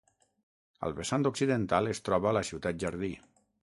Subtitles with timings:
[0.87, 3.17] Al vessant occidental es troba la Ciutat Jardí.